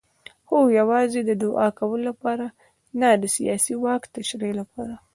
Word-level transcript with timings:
خو 0.47 0.57
یوازې 0.79 1.19
د 1.25 1.31
دوعا 1.43 1.67
کولو 1.79 2.03
لپاره 2.09 2.45
نه 2.99 3.09
د 3.21 3.23
سیاسي 3.35 3.73
واک 3.83 4.03
تشریح 4.15 4.53
لپاره. 4.61 4.95